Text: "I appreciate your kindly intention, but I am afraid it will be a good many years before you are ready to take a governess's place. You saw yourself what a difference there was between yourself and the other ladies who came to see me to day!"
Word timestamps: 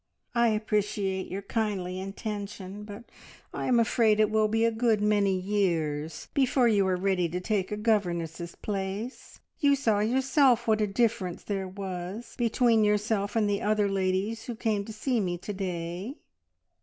"I 0.33 0.47
appreciate 0.47 1.27
your 1.29 1.43
kindly 1.43 1.99
intention, 1.99 2.85
but 2.85 3.03
I 3.53 3.67
am 3.67 3.79
afraid 3.79 4.19
it 4.19 4.31
will 4.31 4.47
be 4.47 4.65
a 4.65 4.71
good 4.71 4.99
many 4.99 5.39
years 5.39 6.27
before 6.33 6.67
you 6.67 6.87
are 6.87 6.95
ready 6.95 7.29
to 7.29 7.39
take 7.39 7.71
a 7.71 7.77
governess's 7.77 8.55
place. 8.55 9.41
You 9.59 9.75
saw 9.75 9.99
yourself 9.99 10.67
what 10.67 10.81
a 10.81 10.87
difference 10.87 11.43
there 11.43 11.67
was 11.67 12.33
between 12.35 12.83
yourself 12.83 13.35
and 13.35 13.47
the 13.47 13.61
other 13.61 13.87
ladies 13.87 14.45
who 14.45 14.55
came 14.55 14.85
to 14.85 14.91
see 14.91 15.19
me 15.19 15.37
to 15.37 15.53
day!" 15.53 16.15